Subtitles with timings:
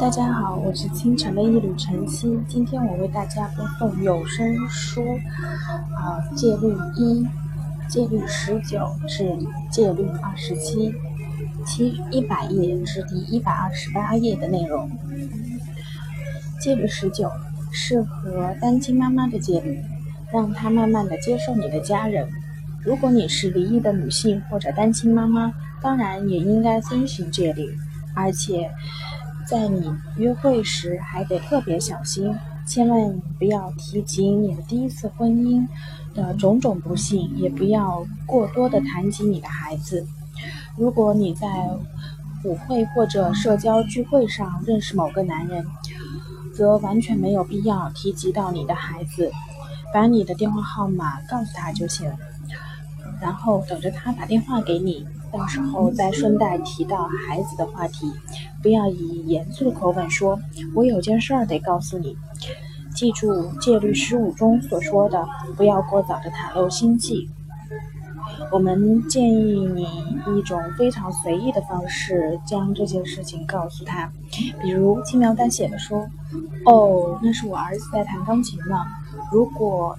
[0.00, 2.40] 大家好，我是清晨的一缕晨曦。
[2.48, 5.04] 今天我为大家播送有声书，
[5.94, 7.22] 啊，戒律一、
[7.86, 9.30] 戒律十九至
[9.70, 10.94] 戒律二十七，
[11.66, 14.90] 七一百页至第一百二十八页的内容。
[16.58, 17.30] 戒律十九
[17.70, 19.78] 适合单亲妈妈的戒律，
[20.32, 22.26] 让她慢慢的接受你的家人。
[22.82, 27.76] 如果你是离异的女性或者单亲妈妈，当然也应该遵循戒律，
[28.14, 28.70] 而且。
[29.50, 32.32] 在你约会时还得特别小心，
[32.64, 35.66] 千万不要提及你的第一次婚姻
[36.14, 40.06] 的种种不幸，也不要过多的谈及你的孩子。
[40.76, 41.48] 如果你在
[42.44, 45.66] 舞会或者社交聚会上认识某个男人，
[46.54, 49.32] 则完全没有必要提及到你的孩子，
[49.92, 52.08] 把你的电话号码告诉他就行，
[53.20, 55.04] 然后等着他打电话给你。
[55.32, 58.12] 到时候再顺带提到孩子的话题，
[58.62, 60.38] 不要以严肃的口吻说
[60.74, 62.16] ：“我有件事儿得告诉你。”
[62.94, 67.28] 记住戒律十五中所说的，不要过早的袒露心迹。
[68.52, 69.86] 我们建议你
[70.36, 74.10] 一种非常随意的方式将这件事情告诉他，
[74.60, 76.06] 比如轻描淡写的说
[76.66, 78.84] ：“哦，那是我儿子在弹钢琴呢。”
[79.30, 79.96] 如果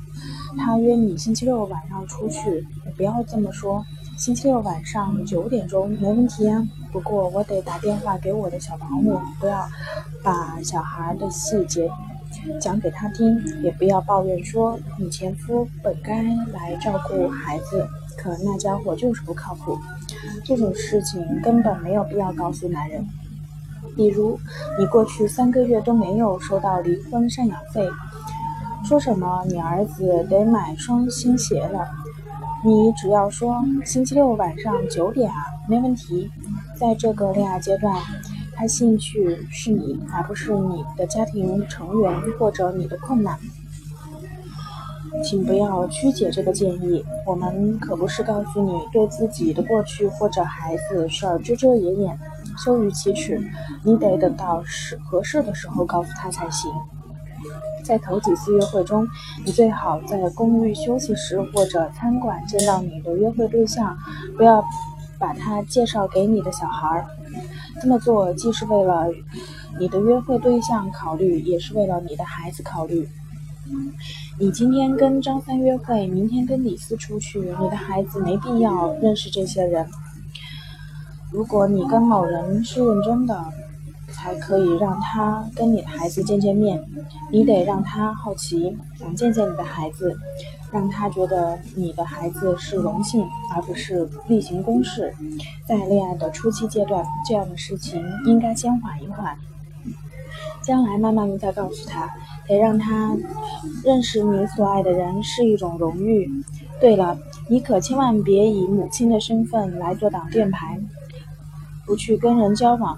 [0.57, 3.83] 他约你星期六晚上出去，也不要这么说。
[4.17, 9.67] 星期六晚上九点钟没问题啊，不过我得打电话给我的小保姆，不要
[10.21, 11.89] 把小孩的细节
[12.59, 19.77] 讲给他听，也不要抱怨说你前夫本该来照顾孩子，可那家伙就是不靠谱。
[20.43, 23.07] 这种事情根本没有必要告诉男人。
[23.95, 24.39] 比如
[24.79, 27.89] 你过去三个月都没有收到离婚赡养费，
[28.83, 31.89] 说什么你儿子得买双新鞋了。
[32.63, 35.35] 你只要说星期六晚上九点啊，
[35.67, 36.29] 没问题。
[36.79, 37.95] 在这个恋爱阶段，
[38.53, 43.37] 他兴趣是你，而不是你的家庭成员或者你的困难。
[45.23, 52.19] 请不要曲解这个建议，我们可不是告诉你对自己的过去或者孩子事儿遮遮掩掩、
[52.57, 53.39] 羞于启齿。
[53.83, 56.71] 你得等到适合适的时候告诉他才行。
[57.83, 59.05] 在头几次约会中，
[59.45, 63.97] 你最好在公寓休息室或者餐馆见到你的约会对象，
[64.37, 64.63] 不要
[65.21, 67.05] 把他介绍给你的小孩儿。
[67.81, 69.07] 这么做既是为了
[69.79, 73.07] 你的约会对象考虑，也是为了你的孩子考虑。
[74.39, 79.87] 你今天跟张三约会，明天跟李四出去，你的孩子没必要认识这些人。
[81.31, 83.45] 如果你跟某人是认真的。
[84.13, 86.83] 才可以让他跟你的孩子见见面，
[87.31, 90.15] 你得让他好奇，想见见你的孩子，
[90.71, 95.13] 让他觉得你的孩子是荣幸，而不是例行公事。
[95.67, 99.37] 在恋爱的初期阶段，这样的事情应该先缓一缓，
[100.63, 102.09] 将来慢慢的再告诉他。
[102.47, 103.15] 得让他
[103.83, 106.29] 认识你所爱的人是一种荣誉。
[106.79, 107.17] 对了，
[107.47, 110.79] 你可千万别以母亲的身份来做挡箭牌，
[111.85, 112.97] 不去跟人交往。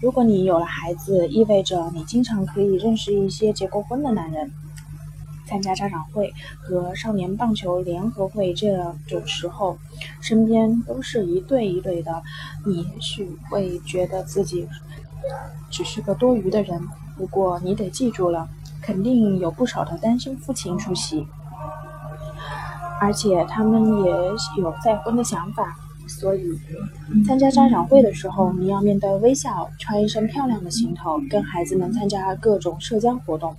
[0.00, 4.50] 如果你有了孩子，意味着你经常可以认识一些结过婚的男人，
[5.50, 9.76] 参加家长会和少年棒球联合会这种时候，
[10.20, 12.22] 身边都是一对一对的，
[12.64, 14.68] 你也许会觉得自己
[15.68, 16.80] 只是个多余的人。
[17.16, 18.48] 不过你得记住了，
[18.80, 21.26] 肯定有不少的单身父亲出席，
[23.00, 24.12] 而且他们也
[24.58, 25.76] 有再婚的想法。
[26.20, 26.44] 所以，
[27.24, 33.56] 参加家长会的时候，你要面带微笑，穿一身漂亮的行头，跟孩子们参加各种社交活动，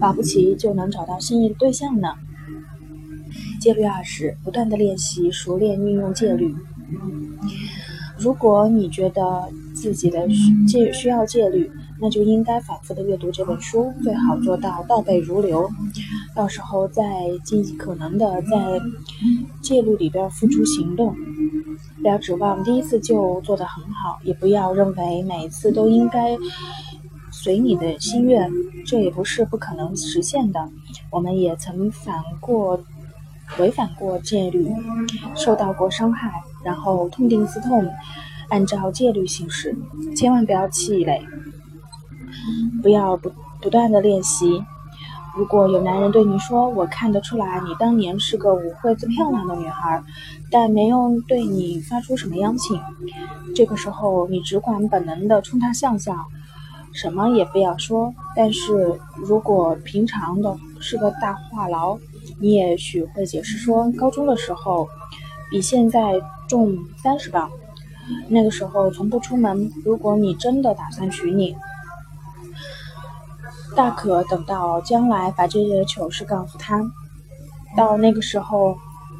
[0.00, 2.14] 保不齐就能找到心仪的对象呢。
[3.60, 6.54] 戒律二十：不断的练习，熟练运用戒律。
[8.16, 10.26] 如果你觉得自己的
[10.66, 15.70] 戒需要戒律，那就应该反复的阅读这本书，最好做到倒背如流。
[16.34, 17.02] 到时候再
[17.44, 18.80] 尽可能的在
[19.62, 21.14] 戒律里边付出行动。
[22.02, 26.36] 不要指望第一次就做得很好，也不要认为每次都应该
[27.32, 28.50] 随你的心愿，
[28.84, 30.68] 这也不是不可能实现的。
[31.10, 32.78] 我们也曾反过
[33.58, 34.68] 违反过戒律，
[35.34, 36.30] 受到过伤害，
[36.62, 37.88] 然后痛定思痛，
[38.50, 39.74] 按照戒律行事。
[40.14, 41.22] 千万不要气馁，
[42.82, 44.62] 不要不不断的练习。
[45.36, 50.00] 如果有男人对你说：“我看得出来，你当年是个舞会最漂亮的女孩，
[50.48, 52.80] 但没有对你发出什么邀请。”
[53.52, 56.14] 这个时候，你只管本能的冲他笑笑，
[56.92, 58.14] 什么也不要说。
[58.36, 61.98] 但是如果平常的是个大话痨，
[62.38, 64.88] 你也许会解释说：“高中的时候
[65.50, 66.14] 比现在
[66.46, 67.50] 重三十磅，
[68.28, 69.68] 那个时候从不出门。
[69.84, 71.56] 如果你真的打算娶你。”
[73.74, 76.80] 大可等到将来把这些糗事告诉他，
[77.76, 78.76] 到那个时候，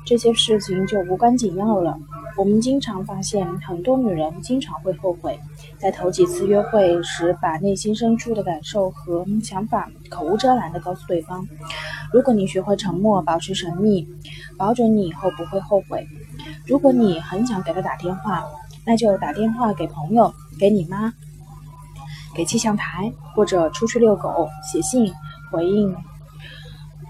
[0.06, 1.98] 这些事情就无关紧要了。
[2.36, 5.38] 我们经常发现，很多女人经常会后悔，
[5.78, 11.46] 在头几次约会时，把内心深处的感受和想法口无遮拦地告诉对方。
[12.12, 14.08] 如果你学会沉默，保持神秘，
[14.56, 16.06] 保准你以后不会后悔。
[16.66, 18.44] 如果你很想给他打电话，
[18.84, 21.12] 那就打电话给朋友，给你妈，
[22.34, 25.12] 给气象台，或者出去遛狗，写信
[25.50, 25.94] 回应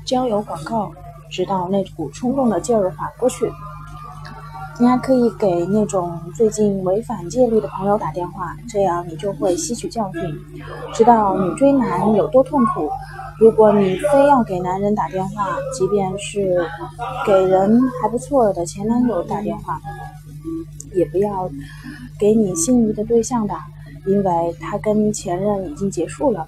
[0.04, 0.92] 交友广告，
[1.30, 3.50] 直到那股冲动的劲儿缓过去。
[4.80, 10.20] 你还可以给那种最近违反戒律的朋友打电话，这样你就会吸取教训，
[10.92, 12.90] 知道女追男有多痛苦。
[13.38, 16.68] 如果你非要给男人打电话，即便是
[17.24, 19.80] 给人还不错的前男友打电话，
[20.92, 21.48] 也不要
[22.18, 23.66] 给你心仪的对象打，
[24.06, 26.46] 因为他跟前任已经结束了，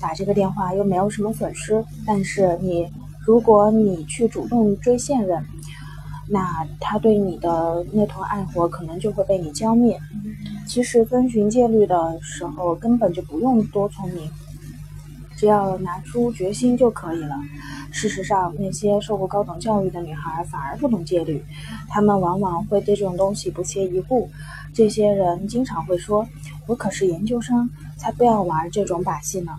[0.00, 1.84] 打这个电话又没有什么损失。
[2.06, 2.90] 但是你，
[3.24, 5.44] 如果你去主动追现任，
[6.28, 9.98] 那他对你的那团爱火可能就会被你浇灭。
[10.66, 14.30] 其实遵循戒律的时候，根本就不用多聪明，
[15.36, 17.36] 只要拿出决心就可以了。
[17.90, 21.44] 事实上，那些受过高等教育的女孩反而不懂戒律，
[21.88, 24.30] 她们往往会对这种东西不屑一顾。
[24.74, 26.26] 这些人经常会说
[26.66, 29.52] ：“我可是研究生，才不要玩这种把戏呢。”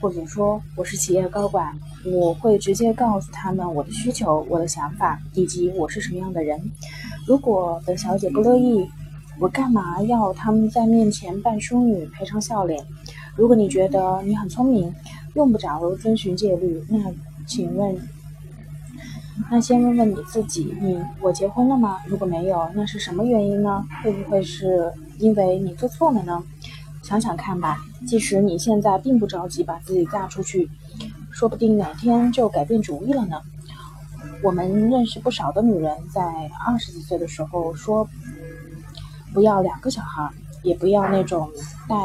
[0.00, 6.70] 或者说我是企业高管，我会直接告诉他们我的需求、我的想法以及我是什么样的人。
[7.26, 8.88] 如果本小姐不乐意，
[9.40, 12.84] 我干嘛要他们在面前扮淑女、赔偿笑脸？
[13.34, 14.94] 如果你觉得你很聪明，
[15.34, 16.98] 用不着遵循戒律，那
[17.44, 17.96] 请问，
[19.50, 22.00] 那先问问你自己：你我结婚了吗？
[22.06, 23.84] 如果没有，那是什么原因呢？
[24.02, 26.42] 会不会是因为你做错了呢？
[27.02, 30.68] 想想看吧，即使你现在并不着急把自己嫁出去，
[31.30, 33.40] 说不定哪天就改变主意了呢。
[34.42, 36.22] 我们认识不少的女人，在
[36.66, 38.06] 二十几岁的时候说
[39.32, 40.28] 不要两个小孩，
[40.62, 41.50] 也不要那种
[41.88, 41.96] 带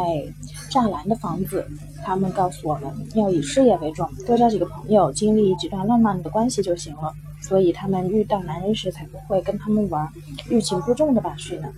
[0.74, 1.66] 栅栏的房子。
[2.04, 7.14] 他们告诉我们要以事业为重，多交几个朋友，经历几段浪漫的关系就行了。
[7.42, 10.10] 所以他们遇到男人时才不会跟他们玩
[10.50, 11.70] 欲擒故纵的把戏呢。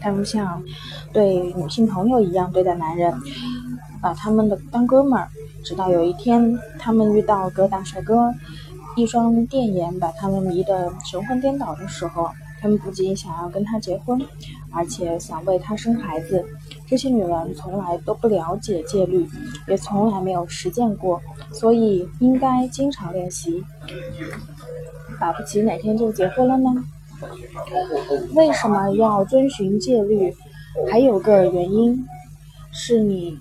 [0.00, 0.62] 他们像
[1.12, 3.14] 对女性朋友一样对待男人，
[4.00, 5.28] 把他们的当哥们儿。
[5.62, 8.34] 直到有一天，他们遇到个大帅哥，
[8.96, 12.30] 一双电眼把他们迷得神魂颠倒的时候，
[12.62, 14.18] 他们不仅想要跟他结婚，
[14.70, 16.42] 而且想为他生孩子。
[16.90, 19.24] 这些女人从来都不了解戒律，
[19.68, 21.22] 也从来没有实践过，
[21.52, 23.64] 所以应该经常练习。
[25.20, 26.74] 保不齐哪天就结婚了呢？
[28.34, 30.34] 为什么要遵循戒律？
[30.90, 32.04] 还有个原因，
[32.72, 33.38] 是你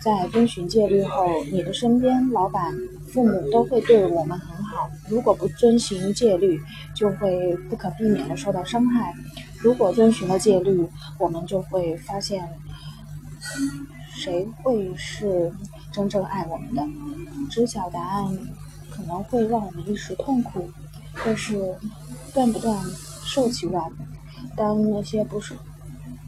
[0.00, 2.72] 在遵循戒律后，你的身边老板、
[3.08, 4.88] 父母都会对我们很好。
[5.08, 6.60] 如果不遵循戒律，
[6.94, 9.12] 就会不可避免的受到伤害。
[9.58, 10.86] 如果遵循了戒律，
[11.18, 12.46] 我们就会发现，
[14.14, 15.52] 谁会是
[15.92, 16.82] 真正爱我们的？
[17.50, 18.38] 知晓答案
[18.90, 20.70] 可能会让我们一时痛苦，
[21.24, 21.74] 但是
[22.32, 22.78] 断不断？
[23.24, 23.90] 受其软，
[24.56, 25.52] 当那些不是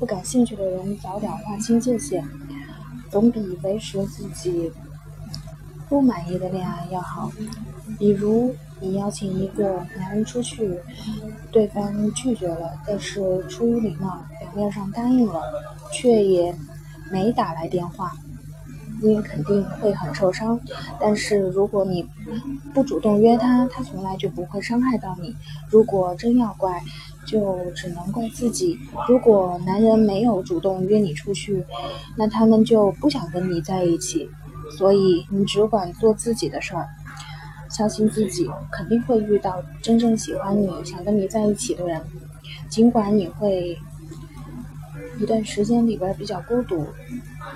[0.01, 2.29] 不感兴趣的人早点划清界限，
[3.09, 4.73] 总比维持自己
[5.89, 7.31] 不满意的恋爱要好。
[7.99, 10.79] 比如，你邀请一个男人出去，
[11.53, 15.41] 对方拒绝了，但是出于礼貌，表面上答应了，
[15.93, 16.53] 却也
[17.11, 18.13] 没打来电话。
[19.01, 20.59] 你也肯定会很受伤，
[21.01, 22.05] 但是如果你
[22.75, 25.37] 不主动约他，他从来就不会伤害到你。
[25.69, 26.83] 如果真要怪，
[27.25, 28.77] 就只能怪自己。
[29.09, 31.65] 如果男人没有主动约你出去，
[32.17, 34.29] 那他们就不想跟你在一起。
[34.77, 36.89] 所以你只管做自己的事儿，
[37.71, 42.01] 相信自己，肯定会遇到真正喜欢你、想跟你在一起的人。
[42.69, 43.79] 尽管你会
[45.19, 46.87] 一段时间里边比较孤独，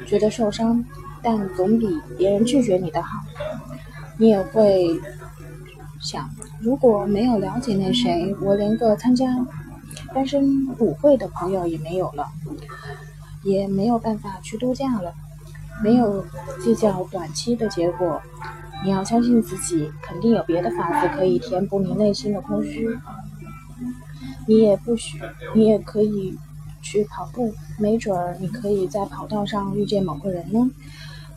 [0.06, 0.84] 觉得受伤。
[1.24, 1.86] 但总比
[2.18, 3.20] 别人拒绝你的好。
[4.18, 4.88] 你也会
[6.00, 6.28] 想，
[6.60, 9.46] 如果没有了解那谁，我连个参加
[10.12, 12.26] 单身舞会的朋友也没有了，
[13.44, 15.14] 也没有办法去度假了。
[15.82, 16.24] 没有
[16.60, 18.20] 计较短期的结果，
[18.84, 22.98] 你要相信自己，肯定有别的法子可以填补你内心的空虚。
[24.48, 25.20] 你也不许，
[25.54, 26.36] 你也可以
[26.82, 30.70] 去跑步，没准儿你可以在跑道上遇见某个人呢。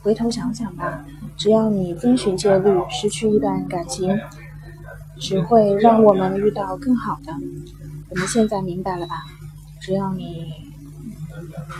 [0.01, 1.05] 回头想想吧，
[1.37, 4.19] 只要你遵循戒律，失去一段感情，
[5.17, 7.33] 只会让我们遇到更好的。
[8.09, 9.23] 我们现在明白了吧？
[9.81, 10.51] 只要你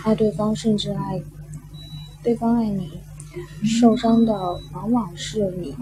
[0.04, 1.22] 爱对方，甚至爱
[2.22, 3.00] 对方爱你，
[3.64, 4.32] 受伤的
[4.72, 5.76] 往往是你。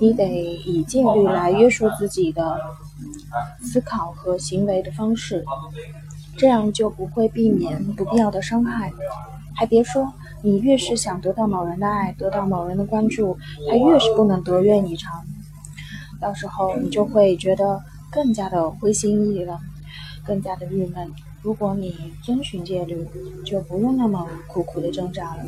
[0.00, 0.26] 你得
[0.64, 2.60] 以戒律来约束自己的
[3.60, 5.44] 思考和行为的方式，
[6.38, 8.90] 这样就不会避免不必要的伤害。
[9.54, 13.36] 还别说，你越是想得到某人的爱，得到某人的关注，
[13.68, 15.24] 他越是不能得愿以偿。
[16.20, 19.58] 到时候你就会觉得更加的灰心意了，
[20.24, 21.12] 更加的郁闷。
[21.42, 23.06] 如果你遵循戒律，
[23.44, 25.44] 就不用那么苦苦的挣扎了。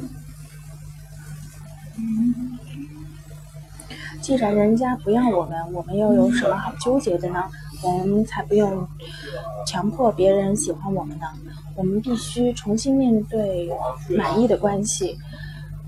[4.21, 7.45] 既然人家不要我们，我们又有什么好纠结的呢？
[7.83, 8.87] 我们才不用
[9.67, 11.27] 强迫别人喜欢我们呢。
[11.77, 13.71] 我们必须重新面对
[14.17, 15.17] 满意的关系，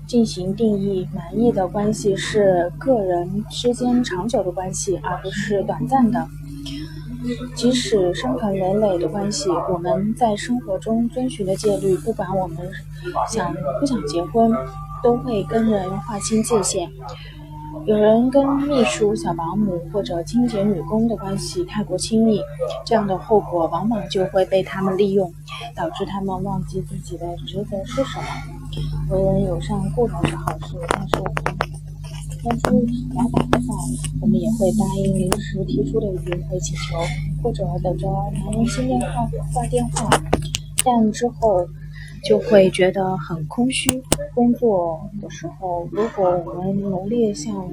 [0.07, 1.07] 进行定义。
[1.13, 6.27] 满意的关系是个人之间长久的关系，而不是短暂的。
[7.55, 12.57] 即使伤痕累累的关系，我们在生活中遵循的戒律，不管我们
[13.29, 14.51] 想不想结婚，
[15.01, 16.91] 都会跟人划清界限。
[17.85, 22.39] 有人跟秘书、小保姆或者清洁女工的关系太过亲密，
[22.85, 25.29] 这样的后果往往就会被他们利用，
[25.75, 28.25] 导致他们忘记自己的职责是什么。
[29.09, 31.35] 为人友善固然是好事，但是我们
[32.43, 33.75] 当初老板的话，
[34.21, 36.97] 我们也会答应临时提出的约会请求，
[37.43, 40.09] 或者等着男人接电话挂电话，
[40.85, 41.67] 但之后
[42.23, 44.01] 就会觉得很空虚。
[44.33, 47.69] 工作的时候，如果我们努力向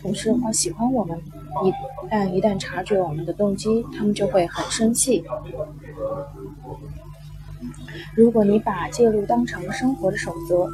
[0.00, 1.16] 同事或喜欢我们，
[1.64, 1.72] 一
[2.10, 5.24] 但一旦察觉我们的动机，他们就会很生气。
[8.14, 10.68] 如果你把戒律当成生活的守则，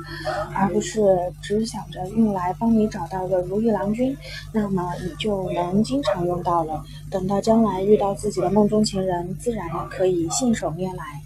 [0.54, 1.00] 而不是
[1.40, 4.16] 只想着用来帮你找到个如意郎君，
[4.52, 6.82] 那么你就能经常用到了。
[7.10, 11.22] 等到将来遇到自己的梦中情人，自然可以信手拈来。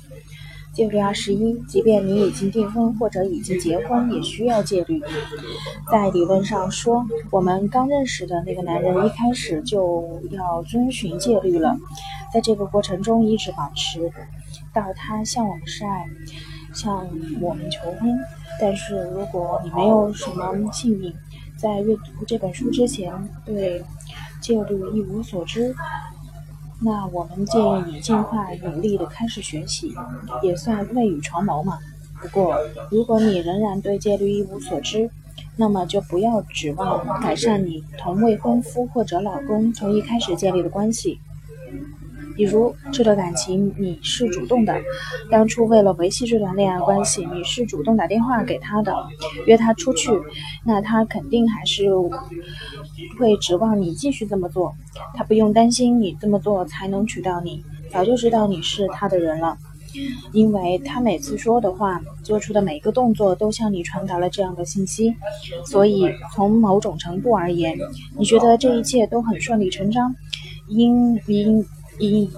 [0.73, 5.02] 戒律二十一，即便你已经订婚或者已经结婚，也需要戒律。
[5.91, 11.76] 在理论上说，我们刚认识的那个男人一开始就要遵循戒律了，
[12.33, 14.11] 在这个过程中一直保持。
[14.75, 16.07] 到他向我们示爱，
[16.73, 17.07] 向
[17.43, 18.19] 我们求婚。
[18.59, 21.12] 但是如果你没有什么幸运，
[21.59, 23.12] 在阅读这本书之前
[23.45, 23.85] 对
[24.41, 25.75] 戒律一无所知，
[26.85, 29.95] 那我们建议你尽快努力的开始学习，
[30.43, 31.79] 也算未雨绸缪嘛。
[32.21, 32.57] 不过，
[32.91, 35.09] 如果你仍然对戒律一无所知，
[35.57, 41.21] 那么就不要指望改善你同未婚夫或者老公从一开始建立的关系。
[42.35, 44.75] 比如这段感情你是主动的，
[45.31, 48.95] 当初为了维系这段恋爱关系，你是主动打电话给他的，
[49.47, 50.11] 约他出去，
[50.65, 51.91] 那他肯定还是
[53.19, 54.75] 会指望你继续这么做，
[55.15, 59.57] 他不用担心你这么做才能娶到你，早就知道你是他的人了，
[60.33, 65.15] 因为他每次说的话、做出的每一个动作都向你传达了这样的信息，
[65.67, 67.79] 所以从某种程度而言，
[68.17, 70.15] 你觉得这一切都很顺理成章，
[70.69, 71.65] 因因。
[72.02, 72.28] 已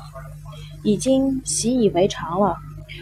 [0.82, 2.58] 已经习以为常了，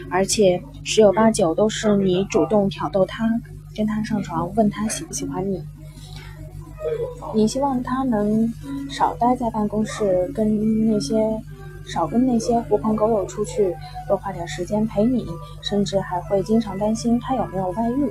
[0.09, 3.29] 而且十有八九都是你主动挑逗他，
[3.75, 5.61] 跟他上床，问他喜不喜欢你。
[7.35, 8.53] 你希望他能
[8.89, 11.41] 少待在办公室，跟那些
[11.85, 13.75] 少跟那些狐朋狗友出去，
[14.07, 15.25] 多花点时间陪你，
[15.61, 18.09] 甚至还会经常担心他有没有外遇。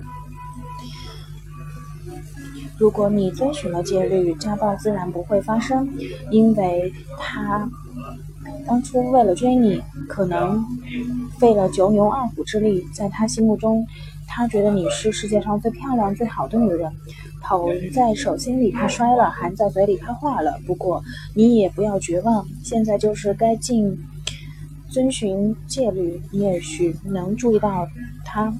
[2.77, 5.89] 如果你遵循了戒律，家暴自然不会发生，
[6.31, 7.71] 因为他。
[8.67, 10.65] 当初为了追你，可能
[11.39, 13.87] 费了九牛二虎之力，在他心目中，
[14.27, 16.91] 他觉得你是世界上最漂亮、最好的女人，
[17.43, 20.61] 捧在手心里怕摔了，含在嘴里怕化了。
[20.67, 21.03] 不过
[21.35, 23.99] 你也不要绝望，现在就是该尽
[24.89, 27.87] 遵循戒律，你也许能注意到
[28.25, 28.55] 他，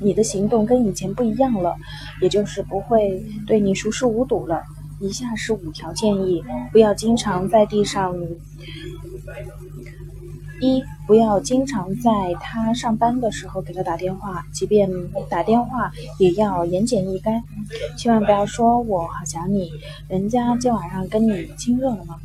[0.00, 1.74] 你的行动跟以前不一样了，
[2.22, 4.62] 也就是不会对你熟视无睹了。
[4.98, 6.42] 以下是五条建议：
[6.72, 8.16] 不要经常在地上。
[10.60, 14.90] 一不要经常在他上班的时候给他打电话，即便
[15.28, 17.42] 打电话也要言简意赅，
[17.98, 19.70] 千万不要说我好想你，
[20.08, 22.16] 人家今晚上跟你亲热了吗？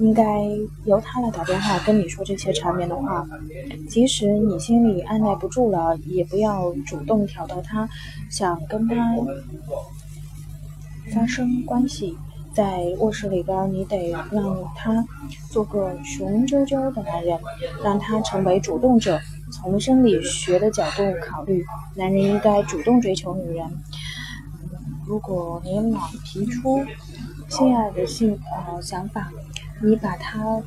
[0.00, 0.44] 应该
[0.84, 3.24] 由他来打电话跟你说这些缠绵的话，
[3.88, 7.88] 即使你心里按耐不住了，也不要主动挑逗他，
[8.28, 9.14] 想跟他
[11.14, 12.16] 发生关系。
[12.56, 15.06] 在卧室里边，你得让他
[15.50, 17.38] 做个雄赳赳的男人，
[17.84, 19.20] 让他成为主动者。
[19.52, 23.64] 从生理学的角度考虑，男人应该主动追求女人。
[25.06, 26.82] 如果你老提出
[27.48, 29.30] 性爱的性呃想法，
[29.82, 30.60] 你把他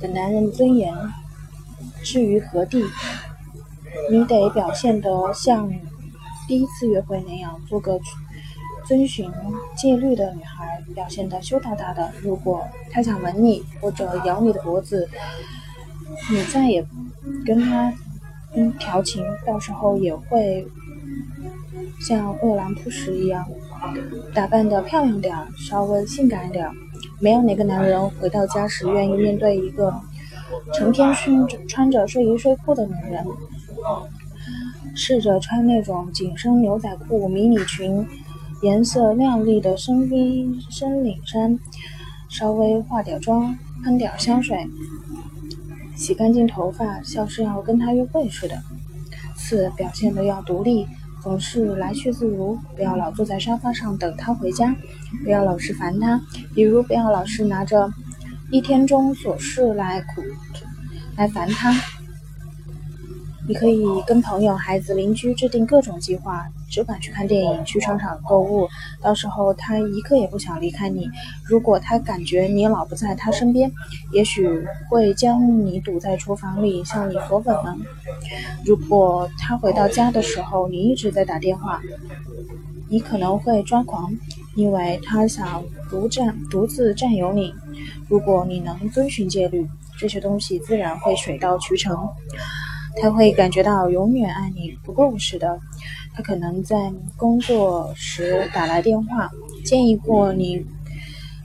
[0.00, 0.92] 的男人尊严
[2.02, 2.84] 置于何地？
[4.10, 5.70] 你得表现得像
[6.48, 7.98] 第一次约会那样，做个
[8.86, 9.30] 遵循
[9.76, 12.10] 戒律的女孩，表现得羞答答的。
[12.22, 15.08] 如果他想吻你或者咬你的脖子，
[16.30, 16.84] 你再也
[17.46, 17.92] 跟他
[18.54, 20.66] 嗯调情，到时候也会
[22.00, 23.46] 像饿狼扑食一样，
[24.34, 26.72] 打扮得漂亮点儿，稍微性感点儿。
[27.20, 29.94] 没有哪个男人回到家时愿意面对一个
[30.74, 33.24] 成天穿着穿着睡衣睡裤的女人。
[34.94, 38.06] 试着穿那种紧身牛仔裤、迷你裙，
[38.62, 41.58] 颜色亮丽的深 V 深领衫，
[42.28, 44.68] 稍微化点妆，喷点香水，
[45.96, 48.62] 洗干净头发，像是要跟他约会似的。
[49.36, 50.86] 四，表现的要独立，
[51.24, 54.76] 总是来去自如，不要老坐在沙发上等他回家，
[55.24, 56.20] 不要老是烦他，
[56.54, 57.92] 比如不要老是拿着
[58.52, 60.22] 一天中琐事来苦
[61.16, 61.74] 来烦他。
[63.48, 68.66] 你可以跟朋友、孩子、邻居制定各种计划，只管去看电影、去商场购物。
[69.02, 71.06] 到时候他一刻也不想离开你。
[71.44, 73.70] 如果他感觉你老不在他身边，
[74.10, 74.48] 也许
[74.88, 77.76] 会将你堵在厨房里向你索吻呢。
[78.64, 81.82] 如果他回到家的时候你一直在打电话，
[82.88, 84.10] 你可能会抓狂，
[84.54, 87.54] 因为他想独占、独自占有你。
[88.08, 92.08] 如果你能遵循戒律，这些东西自然会水到渠成。
[93.00, 95.58] 他会感觉到永远爱你不够似的。
[96.14, 99.30] 他可能在工作时打来电话，
[99.64, 100.64] 建议过你，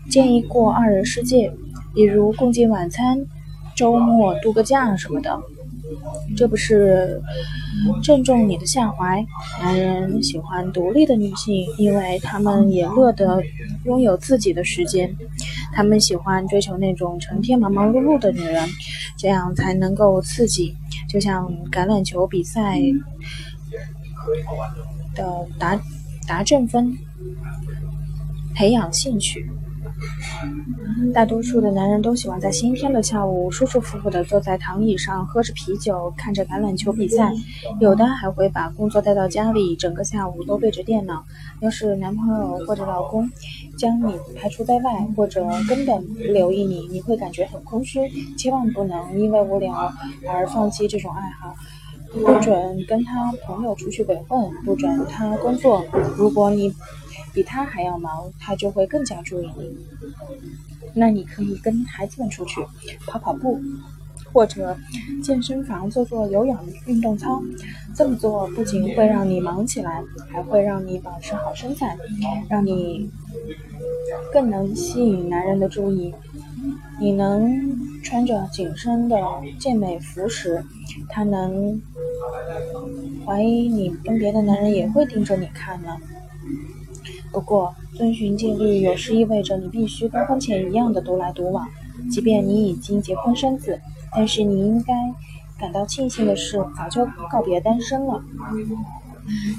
[0.10, 1.52] 建议过二人世界，
[1.94, 3.26] 比如共进晚餐、
[3.76, 5.40] 周末度个假什么的。
[6.36, 7.22] 这不是
[8.04, 9.26] 正中你的下怀。
[9.62, 13.42] 男人喜欢独立的女性，因为他们也乐得
[13.86, 15.16] 拥有自己的时间。
[15.74, 18.68] 他们喜欢追求那种成天忙忙碌碌的女人，
[19.18, 20.76] 这样才能够刺激。
[21.08, 22.82] 就像橄榄球比赛
[25.16, 25.80] 的达
[26.28, 26.98] 达阵分，
[28.56, 29.50] 培养兴趣。
[31.14, 37.32] 大多数的男人都喜欢在星期天的下午舒舒服服地坐在躺椅上，喝着啤酒，看着橄榄球比赛。
[37.80, 41.26] 有的还会把工作带到家里，整个下午都对着电脑。
[41.62, 43.28] 要是男朋友或者老公
[43.78, 48.00] 将你排除在外，或者根本不留意你，你会感觉很空虚。
[48.38, 49.92] 千万不能因为无聊
[50.30, 51.56] 而放弃这种爱好。
[52.14, 55.86] 不准跟他朋友出去鬼混，不准他工作。
[56.18, 56.74] 如果你
[57.34, 59.78] 比他还要忙，他就会更加注意你。
[60.94, 62.66] 那你可以跟孩子们出去
[63.06, 63.62] 跑跑步，
[64.34, 64.76] 或者
[65.22, 67.42] 健身房做做有氧运动操。
[67.96, 71.98] 这么做不仅会让你忙起来，还会让你保持好身材，
[72.50, 73.10] 让你
[74.32, 76.14] 更能吸引男人的注意。
[77.00, 79.18] 你能穿着紧身的
[79.60, 80.64] 健美服时，
[81.10, 81.80] 他能
[83.26, 85.98] 怀疑你跟别的男人也会盯着你看呢。
[87.32, 91.68] 不过，遵循戒律有时意味着你必须跟婚前一样的独来独往，
[92.10, 93.80] 即便你已经结婚生子。
[94.14, 94.94] 但是你应该
[95.60, 98.24] 感到庆幸的是，早就告别单身了。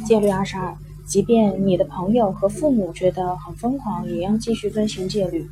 [0.07, 0.74] 戒律二十二，
[1.09, 5.49] 即便你的朋友和父母觉得很疯狂，也要继续遵循戒律。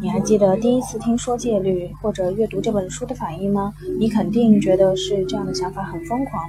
[0.00, 3.74] 你还记得第一次听说戒律或者阅读这本书的反应吗？
[3.98, 6.48] 你肯定觉得是这样的想法很疯狂，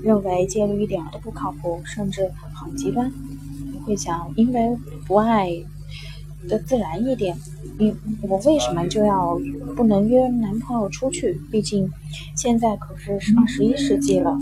[0.00, 3.12] 认为戒律一点都不靠谱，甚至很极端。
[3.72, 5.50] 你会想，因为不爱
[6.48, 7.36] 的自然一点，
[7.78, 9.36] 你我为什么就要
[9.76, 11.40] 不能约男朋友出去？
[11.50, 11.90] 毕竟
[12.36, 14.38] 现在可是二十一世纪了。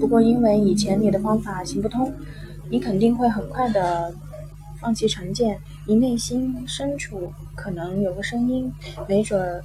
[0.00, 2.12] 不过因为以前你的方法行不通，
[2.70, 4.12] 你肯定会很快的
[4.80, 5.58] 放弃成见。
[5.86, 8.72] 你内心深处可能有个声音，
[9.06, 9.62] 没准儿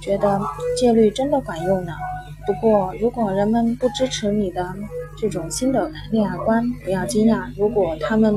[0.00, 0.40] 觉得
[0.78, 1.92] 戒律真的管用呢。
[2.46, 4.74] 不过如果人们不支持你的，
[5.18, 7.50] 这种新的恋爱观，不要惊讶。
[7.56, 8.34] 如果他们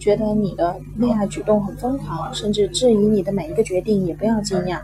[0.00, 4.80] 觉得你的恋爱举动很疯狂，甚至质疑你的每一个决定，也不要惊讶。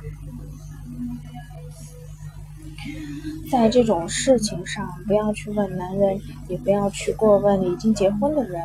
[3.53, 8.63] 在这种事情上，不要去问男人，也不要去过问已经结婚的人。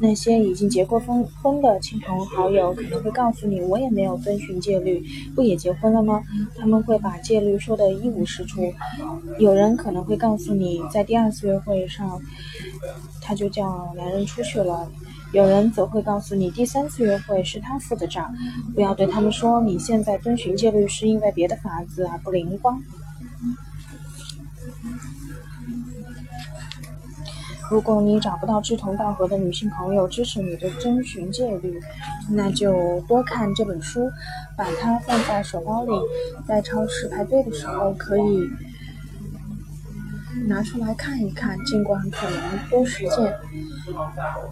[0.00, 6.22] 那些已经结过婚婚的亲朋好友可能会告诉你，我也没有遵循戒律，不也结婚了吗？
[6.56, 8.62] 他们会把戒律说得一无是处。
[9.38, 12.18] 有人可能会告诉你，在第二次约会上，
[13.20, 14.90] 他就叫男人出去了。
[15.32, 18.34] 有人则会告诉你，第三次约会是他付的账。
[18.74, 22.82] 不要对他们说，你现在遵循戒律是因为别的法子而不灵光。
[27.70, 31.80] 如果你找不到志同道合的女性朋友支持你的遵循戒律，
[32.30, 34.08] 那就多看这本书，
[34.56, 35.90] 把它放在手包里，
[36.46, 38.48] 在超市排队的时候可以
[40.46, 43.34] 拿出来看一看，尽管可能多实践。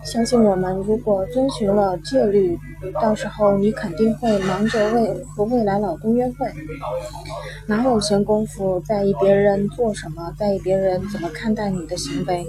[0.02, 2.58] 相信我们，如果遵循了戒律，
[3.00, 6.50] 到时候你肯定会忙着为和未来老公约会，
[7.66, 12.44] 哪有闲工夫在意别人做什么，在意别人怎么看待你的行为？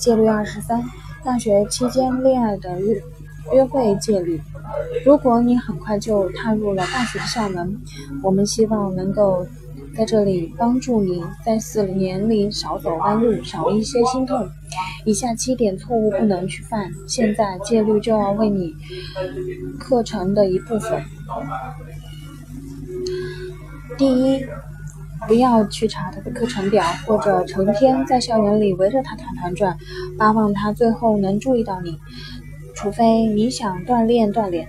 [0.00, 0.82] 戒律二十三：
[1.22, 3.00] 大学期间恋爱的约
[3.52, 4.40] 约会戒律。
[5.04, 7.80] 如果你很快就踏入了大学的校门，
[8.22, 9.46] 我们希望能够。
[9.92, 14.48] 在这里帮助你在四年里少走弯路，少一些心痛。
[15.04, 18.72] 以下七点错误不能去犯，现在戒律就要为你
[19.80, 21.02] 课程的一部分。
[23.98, 24.46] 第一，
[25.26, 29.76] 不要去查他的课程表，或者成天在校园里围着他团团转，
[30.18, 31.98] 巴望他最后能注意到你。
[32.74, 34.66] 除非你想锻炼锻炼，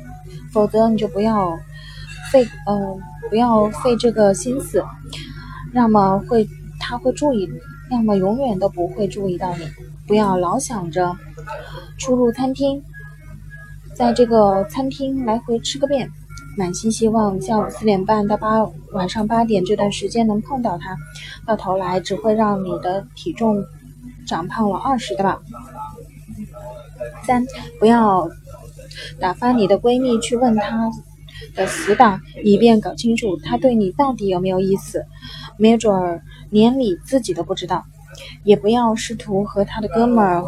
[0.51, 1.57] 否则你就不要。
[2.31, 2.97] 费呃，
[3.29, 4.81] 不要费这个心思，
[5.73, 6.47] 要么会
[6.79, 7.59] 他会注意你，
[7.93, 9.67] 要么永远都不会注意到你。
[10.07, 11.13] 不要老想着
[11.97, 12.81] 出入餐厅，
[13.93, 16.09] 在这个餐厅来回吃个遍，
[16.57, 20.97] 满心希望下午四点半到八晚上八点这段时间能碰到他，
[21.45, 23.63] 到头来只会让你的体重
[24.27, 25.41] 长胖了二十的吧。
[27.25, 27.45] 三，
[27.79, 28.29] 不要
[29.19, 30.91] 打发你的闺蜜去问她。
[31.55, 35.05] 的死党，以便搞清楚她对你到底有没有意思。
[35.57, 37.83] 没准儿连你自己都不知道。
[38.43, 40.43] 也不要试图和他的哥们儿、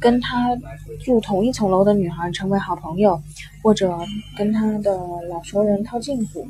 [0.00, 0.56] 跟他
[1.04, 3.20] 住同一层楼的女孩成为好朋友，
[3.62, 3.98] 或者
[4.36, 4.96] 跟他的
[5.28, 6.46] 老熟人套近乎。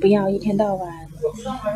[0.00, 1.06] 不要一天到晚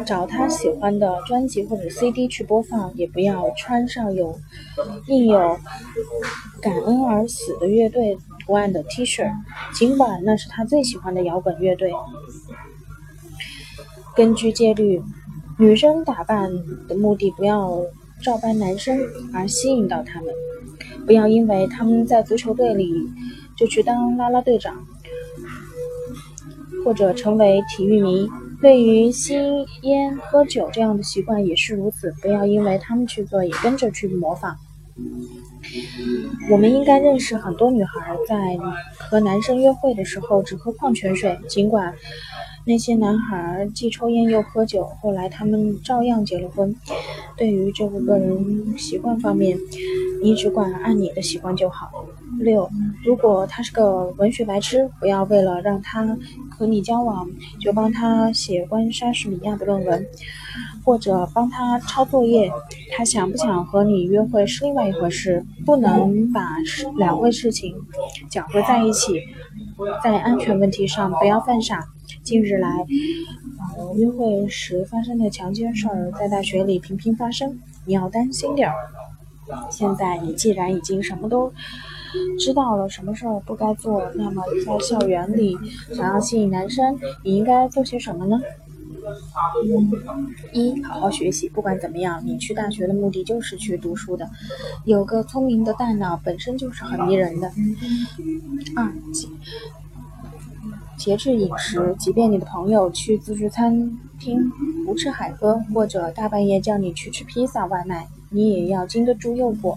[0.04, 4.38] 找他喜欢的专辑或者 CD 去播放，也不要穿上有
[5.06, 5.58] 印有
[6.60, 8.18] “感恩而死”的乐队。
[8.46, 9.28] 图案的 T 恤，
[9.74, 11.90] 尽管那是他最喜欢的摇滚乐队。
[14.14, 15.02] 根据戒律，
[15.58, 16.50] 女生打扮
[16.86, 17.82] 的目的不要
[18.22, 18.98] 照搬男生，
[19.32, 20.34] 而吸引到他们。
[21.06, 22.92] 不要因为他们在足球队里
[23.56, 24.86] 就去当啦啦队长，
[26.84, 28.28] 或者成为体育迷。
[28.60, 29.34] 对于吸
[29.82, 34.56] 烟、喝酒这样的习惯也是如此，不要因为他们去做，也跟着去模仿。
[36.50, 38.58] 我们应该认识很多女孩，在
[38.98, 41.38] 和男生约会的时候只喝矿泉水。
[41.48, 41.94] 尽管
[42.68, 46.74] 那些男孩既抽烟又喝酒，后来他们照样结了婚。
[47.36, 49.56] 对于这个个人习惯方面，
[50.20, 52.04] 你只管按你的习惯就好。
[52.40, 52.68] 六，
[53.04, 56.18] 如果他是个文学白痴，不要为了让他
[56.50, 57.28] 和你交往，
[57.60, 60.04] 就帮他写关于莎士比亚的论文。
[60.84, 62.50] 或者帮他抄作业，
[62.96, 66.48] 他想不想和你约会是另外一回事，不能把
[66.96, 67.74] 两回事情
[68.30, 69.20] 搅和在一起。
[70.02, 71.88] 在安全问题上，不要犯傻。
[72.22, 72.68] 近日来，
[73.76, 78.74] 呃，约会时发生的强奸事儿在大学里频频发生，你要担心点儿。
[79.70, 81.52] 现在你既然已经什么都
[82.38, 85.56] 知道了，什么事儿不该做，那么在校园里
[85.94, 88.40] 想要吸引男生，你应该做些什么呢？
[90.52, 91.48] 一，好好学习。
[91.48, 94.28] 不管怎么样，你去大学的目的就是去读书的。
[94.84, 97.52] 有个聪明的大脑本身就是很迷人的。
[98.74, 98.92] 二，
[100.96, 101.94] 节制饮食。
[101.98, 104.50] 即便你的朋友去自助餐厅
[104.86, 109.76] 胡吃海喝，或者大半夜叫你去吃披萨外卖，你也要经得住诱惑。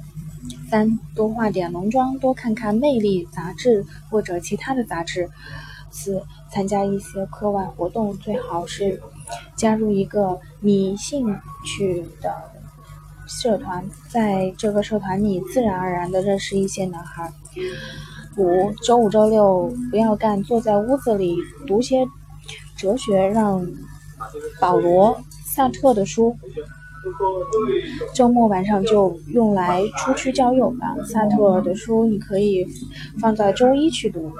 [0.69, 5.29] 三，多化点浓妆，多看看《魅力》杂志或者其他的杂志。
[5.91, 9.01] 四，参加一些课外活动，最好是。
[9.55, 12.33] 加入一个你兴趣的
[13.27, 17.31] 社团，在这个社团里自然而然的认识一些男孩。
[18.39, 21.35] 五周五周六不要干，坐在屋子里
[21.67, 22.07] 读些
[22.77, 23.67] 哲学，让
[24.61, 26.37] 保罗萨特的书。
[28.13, 30.95] 周末晚上就用来出去交友吧。
[31.05, 32.65] 萨特的书你可以
[33.19, 34.31] 放在周一去读。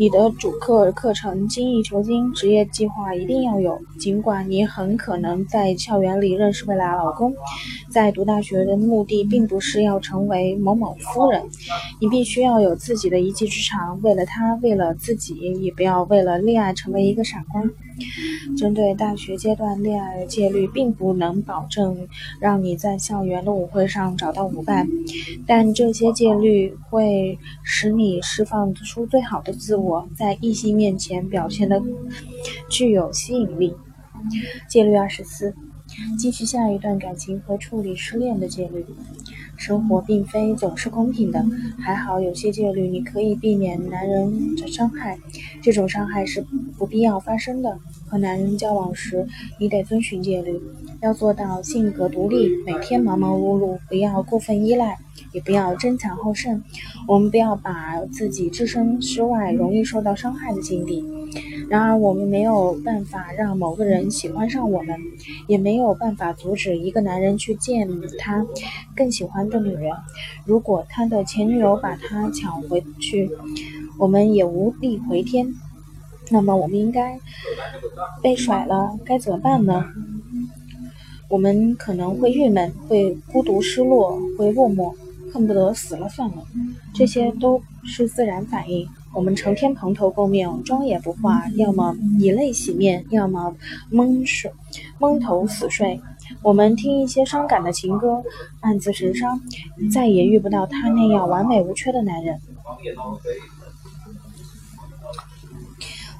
[0.00, 3.78] 你的主课课程精益求精，职业计划一定要有。
[3.98, 7.34] 尽管你很可能在校园里认识未来老公，
[7.90, 11.42] 在读大学的目的并不是要成为某某夫人。
[12.00, 17.62] 你必须要有自己的一技之长，为了他，为了自己，也不要为了恋爱成为一个傻瓜。
[18.56, 22.08] 针对大学阶段恋爱的戒律，并不能保证
[22.40, 24.88] 让你在校园的舞会上找到舞伴，
[25.46, 31.82] 但这些戒律会使你释放出最好的自我，在异性面前表现的
[32.68, 33.74] 具有吸引力。
[34.68, 35.54] 戒律二十四：
[36.18, 38.84] 继续下一段感情和处理失恋的戒律。
[39.60, 41.44] 生活并非总是公平的，
[41.78, 45.18] 还好有些戒律你可以避免男人的伤害，
[45.62, 46.42] 这种伤害是
[46.78, 47.78] 不必要发生的。
[48.08, 49.26] 和男人交往时，
[49.60, 50.58] 你得遵循戒律，
[51.02, 54.98] 要做到性格独立，每天忙忙碌碌，不要过分依赖，
[55.32, 56.64] 也不要争强好胜。
[57.06, 61.04] 我们不要把自己置身事外，容易受到伤害的境地。
[61.68, 64.98] 然而，我们没有办法让某个人喜欢上我们，
[65.46, 68.44] 也没有办法阻止一个男人去见他
[68.96, 69.92] 更喜欢的女人。
[70.46, 73.30] 如果他的前女友把他抢回去，
[73.98, 75.52] 我们也无力回天。
[76.30, 77.18] 那么，我们应该
[78.22, 79.84] 被甩了，该怎么办呢？
[81.28, 84.94] 我们可能会郁闷，会孤独、失落，会落寞，
[85.32, 86.36] 恨不得死了算了。
[86.94, 88.88] 这些都是自然反应。
[89.12, 93.56] 我们成天蓬头垢面，妆也不化，要么以泪洗面，要么
[93.90, 94.52] 蒙睡
[95.00, 96.00] 蒙头死睡。
[96.42, 98.22] 我们听一些伤感的情歌，
[98.60, 99.40] 暗自神伤，
[99.92, 102.40] 再也遇不到他那样完美无缺的男人。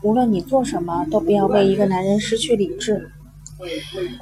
[0.03, 3.11] 无论你做什么，都不要为一个男人失去理智。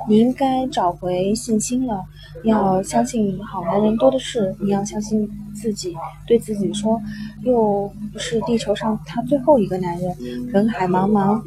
[0.08, 2.02] 你应该找回信心了，
[2.44, 4.54] 要相信好男人多的是。
[4.60, 5.94] 你要相信自己，
[6.26, 7.00] 对自己说，
[7.42, 10.16] 又不是地球上他最后一个男人，
[10.48, 11.42] 人海茫茫，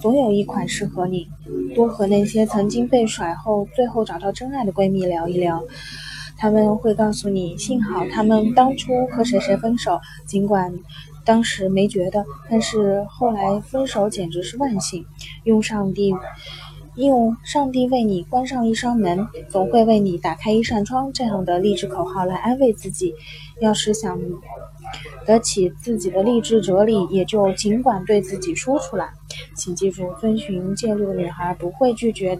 [0.00, 1.28] 总有一款适合你。
[1.74, 5.62] 多和那些曾经被甩后，最后找到真爱的闺蜜聊一聊，
[6.36, 10.72] 他们会告诉你，幸好他们当初和谁谁分手，尽管
[11.24, 15.04] 当时没觉得，但是后来分手简直是万幸，
[15.44, 16.14] 用上帝。
[16.96, 23.14] 用“上帝为你关上一扇门，总会为你打开一扇窗”这样的励志口号来安慰自己。
[23.60, 24.18] 要是想
[25.24, 29.12] 得起自己的励志哲理，也就尽管对自己说出来。
[29.56, 32.38] 请记住，遵循戒律的女孩不会拒绝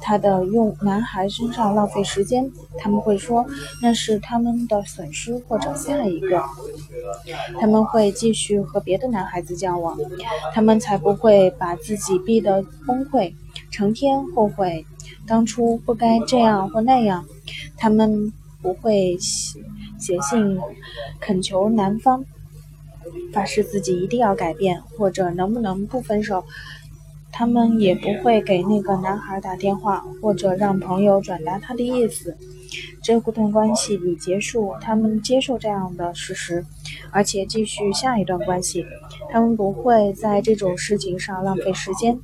[0.00, 3.44] 他的用男孩身上浪费时间，他们会说
[3.80, 6.42] 那是他们的损失或者下一个。
[7.60, 9.96] 他们会继续和别的男孩子交往，
[10.52, 13.34] 他们才不会把自己逼得崩溃。
[13.72, 14.86] 成天后悔
[15.26, 17.24] 当初不该这样或那样，
[17.76, 19.58] 他们不会写
[19.98, 20.60] 写信
[21.18, 22.24] 恳求男方，
[23.32, 26.44] 发誓自己一定要改变，或者能不能不分手。
[27.34, 32.36] 他们也不会给那个男孩打电话，或者让朋友转达他的意思。
[33.02, 36.64] 这段关系已结束，他们接受这样的事实，
[37.10, 38.84] 而且继续下一段关系。
[39.30, 42.20] 他们不会在这种事情上浪费时间。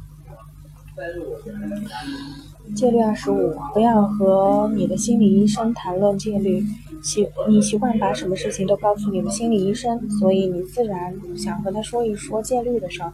[2.75, 6.65] 戒律二十五：不要和你的心理医生谈论戒律。
[7.01, 13.13] 习你习惯把什么事情都告诉你的心理医生，所以你自然想和他说一说戒律的事儿。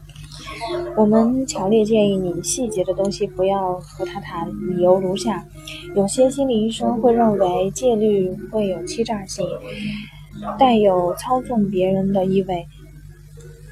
[0.97, 5.47] 我们强烈建议你细节的东西不要和他谈，理由如下：
[5.95, 9.47] 有些心理医生会认为戒律会有欺诈性，
[10.59, 12.67] 带有操纵别人的意味，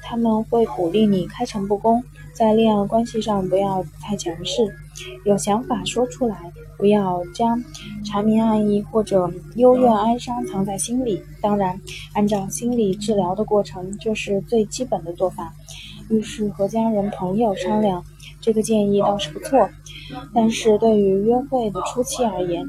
[0.03, 2.03] 他们会鼓励你开诚布公。
[2.33, 4.75] 在恋爱关系上不要太强势，
[5.23, 7.63] 有想法说出来，不要将
[8.03, 11.21] 缠绵爱意或者幽怨哀伤藏在心里。
[11.39, 11.79] 当然，
[12.13, 15.53] 按照心理治疗的过程就是最基本的做法。
[16.09, 18.03] 遇事和家人朋友商量，
[18.41, 19.69] 这个建议倒是不错。
[20.33, 22.65] 但是对于约会的初期而言，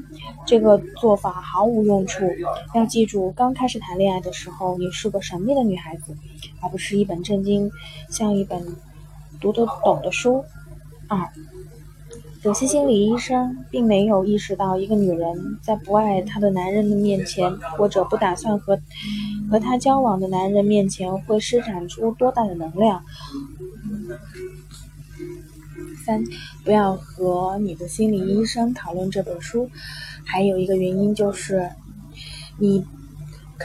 [0.46, 2.24] 这个做法毫无用处。
[2.74, 6.14] 要记住，刚开始谈恋爱的时候，你是个神秘的女孩子，
[6.60, 7.70] 而不是一本正经，
[8.10, 8.62] 像一本。
[9.44, 10.42] 读得懂的书。
[11.06, 11.28] 二，
[12.42, 18.80] 有些心理医生并没有意识到，一个女人在不爱她的男人的面前，或者不打算和
[19.50, 23.04] 和她交往的男人面前，会施展出多大的能量。
[26.06, 26.24] 三，
[26.64, 29.68] 不要和你的心理医生讨论这本书。
[30.24, 31.68] 还有一个原因就是，
[32.58, 32.82] 你。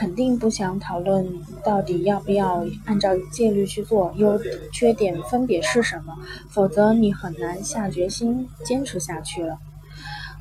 [0.00, 1.30] 肯定不想讨论
[1.62, 4.40] 到底要不要按照戒律去做，优
[4.72, 6.16] 缺点分别是什么，
[6.48, 9.58] 否则你很难下决心坚持下去了。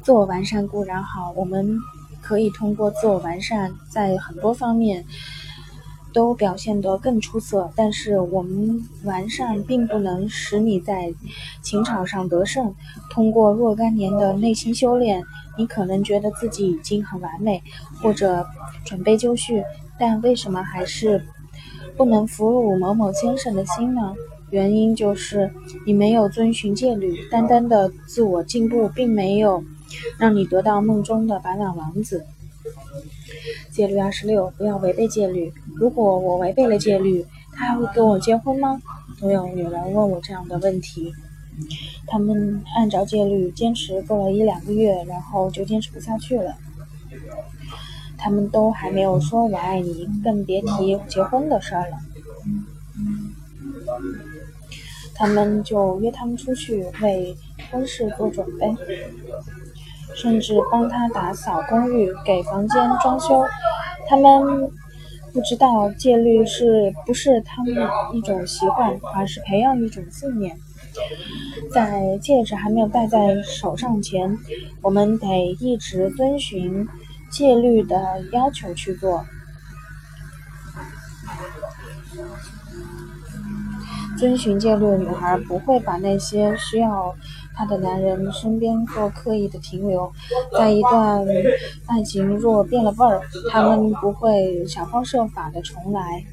[0.01, 1.77] 自我完善固然好，我们
[2.21, 5.03] 可以通过自我完善，在很多方面
[6.13, 7.69] 都表现得更出色。
[7.75, 11.13] 但是我们完善并不能使你在
[11.61, 12.73] 情场上得胜。
[13.11, 15.21] 通过若干年的内心修炼。
[15.59, 17.61] 你可能觉得自己已经很完美，
[18.01, 18.47] 或者
[18.85, 19.61] 准备就绪，
[19.99, 21.23] 但为什么还是
[21.97, 24.15] 不能俘虏某某先生的心呢？
[24.51, 25.51] 原因就是
[25.85, 29.61] 你没有遵循戒律，单单的自我进步并没有
[30.17, 32.25] 让你得到梦中的白马王子。
[33.69, 35.53] 戒律二十六，不要违背戒律。
[35.75, 38.81] 如果我违背了戒律，他还会跟我结婚吗？
[39.19, 41.13] 总有女人问我这样的问题。
[42.07, 46.55] 他们按照戒律坚持过了一两个月，然后就坚持不下去了。
[48.17, 51.97] 他们都还没有说我爱你，更别提结婚的事儿了。
[55.15, 57.35] 他们就约他们出去，为
[57.71, 58.73] 婚事做准备，
[60.15, 63.45] 甚至帮他打扫公寓、给房间装修。
[64.07, 64.69] 他们
[65.31, 67.73] 不知道戒律是不是他们
[68.13, 70.57] 一种习惯，而是培养一种信念。
[71.71, 74.37] 在戒指还没有戴在手上前，
[74.81, 76.87] 我们得一直遵循
[77.31, 79.25] 戒律的要求去做。
[84.17, 87.15] 遵循戒律的女孩不会把那些需要
[87.55, 90.11] 她的男人身边做刻意的停留。
[90.51, 91.25] 在一段
[91.85, 96.25] 爱情若变了味儿，他们不会想方设法的重来。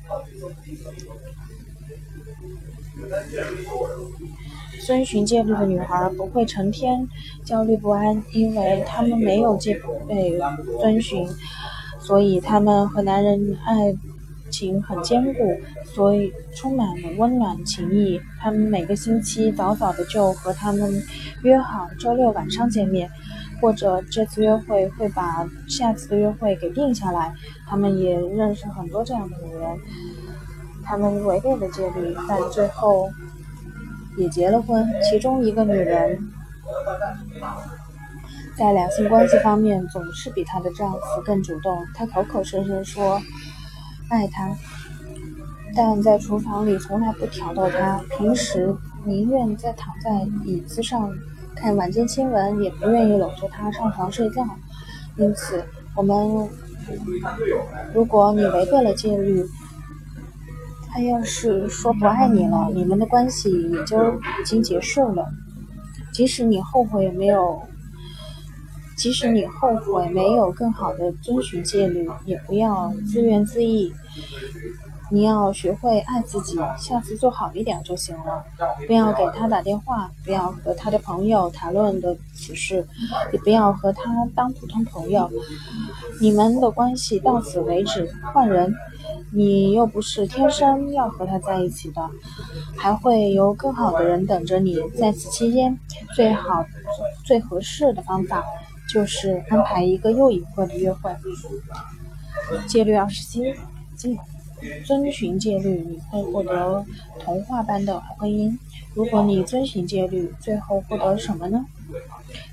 [4.86, 7.08] 遵循戒律的女孩不会成天
[7.44, 10.38] 焦虑不安，因为她们没有戒被
[10.80, 11.28] 遵循，
[11.98, 13.94] 所以她们和男人爱。
[14.48, 18.18] 情很坚固，所以充满了温暖情谊。
[18.38, 21.02] 他们每个星期早早的就和他们
[21.42, 23.10] 约好周六晚上见面，
[23.60, 27.34] 或者这次约会会把下次的约会给定下来。
[27.68, 29.78] 他们也认识很多这样的女人，
[30.84, 33.10] 他们违背了戒律，但最后
[34.16, 34.86] 也结了婚。
[35.10, 36.18] 其中一个女人
[38.56, 43.20] 在两性关系方面总是比她的丈夫更主动，她口口声声说。
[44.08, 44.56] 爱他，
[45.74, 48.00] 但在厨房里从来不挑逗他。
[48.16, 48.72] 平时
[49.04, 51.12] 宁愿在躺在椅子上
[51.56, 54.46] 看晚间新闻，也不愿意搂着他上床睡觉。
[55.16, 55.60] 因此，
[55.96, 56.48] 我们
[57.92, 59.44] 如果你违背了戒律，
[60.96, 65.26] 他要是说不爱你了，你们的关系也就已经结束了。
[66.10, 67.62] 即使你后悔没有。
[68.96, 73.92] 即使你后悔没有更好的遵循戒律，也不要自怨自艾。
[75.10, 78.42] 你要学会爱自己，下次做好一点就行了。
[78.86, 82.86] 不要给他打电话，不要和他的朋友谈论的此事，
[83.34, 85.30] 也不要和他当普通朋友。
[86.18, 88.74] 你们的关系到此为止，换人。
[89.32, 92.08] 你又不是天生要和他在一起的，
[92.76, 94.76] 还会有更好的人等着你。
[94.98, 95.78] 在此期间，
[96.14, 96.64] 最好、
[97.24, 98.44] 最合适的方法。
[98.88, 101.10] 就是安排一个又一个的约会。
[102.68, 103.52] 戒律二十七，
[103.96, 104.16] 遵
[104.84, 106.86] 遵循戒律，你会获得
[107.18, 108.56] 童话般的婚姻。
[108.94, 111.66] 如果你遵循戒律，最后获得什么呢？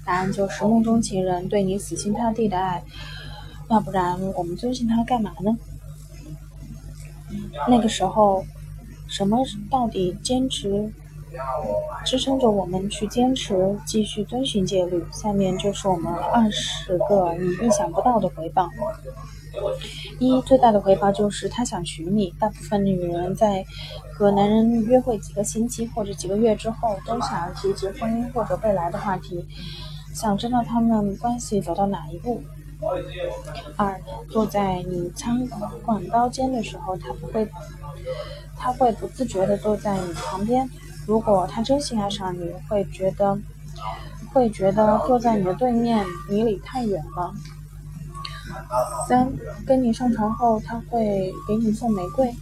[0.04, 2.84] 答案就是梦中情人对你死心塌地的爱。
[3.70, 5.56] 要不然我们遵循他干嘛呢？
[7.68, 8.46] 那个时候，
[9.08, 9.38] 什么
[9.70, 10.92] 到底坚持？
[12.06, 15.04] 支撑着我们去坚持，继续遵循戒律。
[15.12, 18.70] 下面就是我们二十个你意想不到的回报：
[20.20, 22.30] 一、最大的回报就是他想娶你。
[22.40, 23.66] 大部分女人在
[24.14, 29.44] 和男人约会几个星期或者几个月之后，都想要提及婚姻或者未来的话题，
[30.14, 32.44] 想知道他们关系走到哪一步。
[33.78, 35.48] 二、坐在你餐
[35.86, 37.50] 馆刀尖的时候，他不会，
[38.58, 40.70] 他会不自觉地坐在你旁边。
[41.06, 43.38] 如果他真心爱上你，会觉得
[44.32, 47.34] 会觉得坐在你的对面离你太远了。
[49.08, 49.32] 三，
[49.66, 52.34] 跟你上床后，他会给你送玫瑰，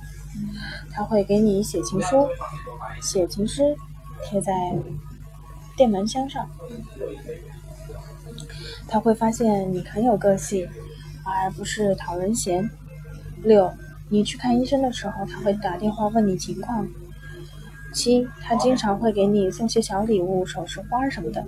[0.92, 2.28] 他会给你写情书，
[3.02, 3.76] 写情诗
[4.24, 4.54] 贴在
[5.76, 6.48] 店门箱上。
[8.92, 10.68] 他会发现你很有个性，
[11.24, 12.70] 而不是讨人嫌。
[13.42, 13.72] 六，
[14.10, 16.86] 你去看医生的时候，他会打电话问你情况。
[17.94, 21.46] 七，他经常会给你送些小礼物、首饰、花什么的。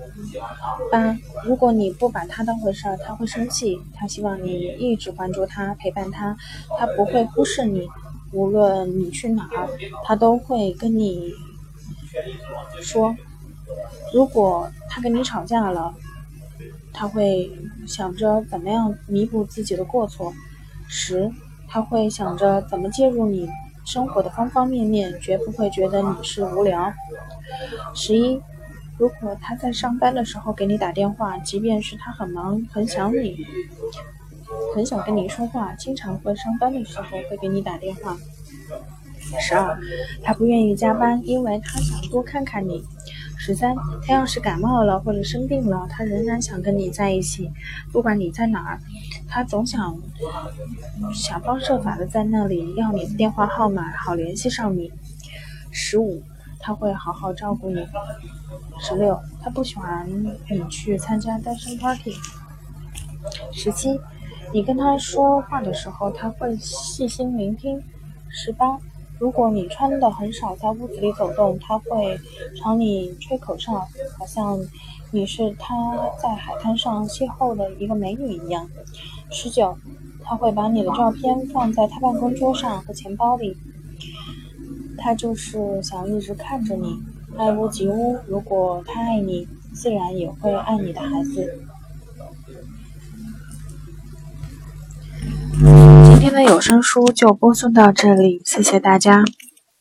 [0.90, 3.78] 八，如果你不把他当回事儿，他会生气。
[3.94, 6.38] 他希望你一直关注他、陪伴他，
[6.80, 7.88] 他不会忽视你。
[8.32, 9.70] 无论你去哪儿，
[10.06, 11.34] 他都会跟你
[12.82, 13.16] 说。
[14.14, 15.94] 如果他跟你吵架了，
[16.94, 17.52] 他会
[17.88, 20.32] 想着怎么样弥补自己的过错。
[20.88, 21.32] 十，
[21.68, 23.50] 他会想着怎么介入你。
[23.86, 26.94] 生活的方方面面，绝不会觉得你是无聊。
[27.94, 28.42] 十一，
[28.98, 33.46] 如果他在上班的时候给你打电话，即便是他很忙、很想你、
[34.74, 38.16] 很想跟你说话，经常会上班的时候会给你打电话。
[39.42, 39.78] 十二，
[40.22, 42.86] 他不愿意加班，因为他想多看看你。
[43.46, 43.76] 十三，
[44.08, 47.52] 他要是感冒了或者生病了，他仍然想跟你在一起，
[47.92, 48.80] 不管你在哪儿，
[49.28, 50.00] 他总想
[51.14, 54.90] 想方设法的在那里要你的电话号码，好联系上你。
[55.72, 56.24] 十五，
[56.58, 57.86] 他会好好照顾你。
[58.80, 60.08] 十六，他不喜欢
[60.50, 62.14] 你去参加单身 party。
[63.52, 64.00] 十七，
[64.54, 67.84] 你跟他说话的时候，他会细心聆听。
[68.30, 68.80] 十八。
[69.24, 72.20] 如果你穿的很少，在屋子里走动，他会
[72.58, 73.88] 朝你吹口哨，
[74.20, 74.60] 好像
[75.12, 75.74] 你是他
[76.22, 78.70] 在海滩上邂逅的一个美女一样。
[79.32, 79.78] 十九，
[80.22, 83.56] 他会把你的照片放在他办公桌上和钱包里，
[84.98, 87.00] 他就是想一直看着你，
[87.38, 88.18] 爱屋及乌。
[88.28, 91.64] 如果他爱你，自然也会爱你的孩子。
[96.24, 99.26] 今天的有声书就播送到这里，谢谢大家。